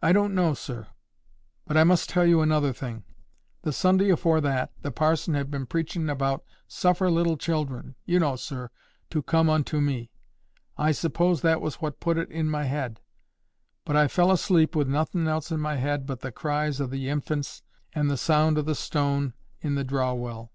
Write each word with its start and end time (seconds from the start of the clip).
"I 0.00 0.12
don't 0.12 0.32
know, 0.32 0.54
sir. 0.54 0.86
But 1.66 1.76
I 1.76 1.82
must 1.82 2.08
tell 2.08 2.24
you 2.24 2.40
another 2.40 2.72
thing. 2.72 3.02
The 3.62 3.72
Sunday 3.72 4.08
afore 4.10 4.40
that, 4.40 4.70
the 4.82 4.92
parson 4.92 5.34
had 5.34 5.50
been 5.50 5.66
preachin' 5.66 6.08
about 6.08 6.44
'Suffer 6.68 7.10
little 7.10 7.36
children,' 7.36 7.96
you 8.04 8.20
know, 8.20 8.36
sir, 8.36 8.70
'to 9.10 9.22
come 9.24 9.50
unto 9.50 9.80
me.' 9.80 10.12
I 10.78 10.92
suppose 10.92 11.40
that 11.42 11.60
was 11.60 11.82
what 11.82 11.98
put 11.98 12.16
it 12.16 12.30
in 12.30 12.48
my 12.48 12.62
head; 12.62 13.00
but 13.84 13.96
I 13.96 14.06
fell 14.06 14.30
asleep 14.30 14.76
wi' 14.76 14.84
nothin' 14.84 15.26
else 15.26 15.50
in 15.50 15.58
my 15.58 15.74
head 15.74 16.06
but 16.06 16.20
the 16.20 16.30
cries 16.30 16.80
o' 16.80 16.86
the 16.86 17.08
infants 17.08 17.64
and 17.92 18.08
the 18.08 18.16
sound 18.16 18.56
o' 18.56 18.62
the 18.62 18.76
ston' 18.76 19.34
in 19.60 19.74
the 19.74 19.82
draw 19.82 20.14
well. 20.14 20.52